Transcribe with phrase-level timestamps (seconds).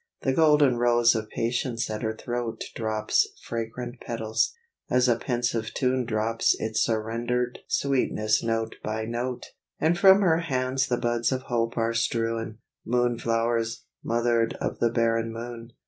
[0.23, 4.51] The golden rose of patience at her throat Drops fragrant petals
[4.89, 10.87] as a pensive tune Drops its surrendered sweetness note by note; And from her hands
[10.87, 15.73] the buds of hope are strewn, Moon flowers, mothered of the barren moon.